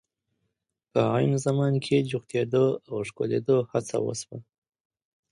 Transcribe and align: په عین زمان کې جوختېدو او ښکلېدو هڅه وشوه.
په 0.91 0.99
عین 1.13 1.33
زمان 1.45 1.73
کې 1.85 2.07
جوختېدو 2.09 2.65
او 2.89 2.97
ښکلېدو 3.07 3.57
هڅه 3.71 3.97
وشوه. 4.05 4.37